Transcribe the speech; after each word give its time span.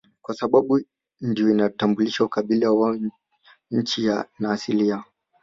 Kwasababu 0.21 0.81
ndio 1.21 1.51
inayotambulisha 1.51 2.23
ukabila 2.23 2.71
wao 2.71 2.79
wa 2.79 2.99
nchi 3.71 4.05
na 4.39 4.51
asili 4.51 4.87
yao 4.87 5.03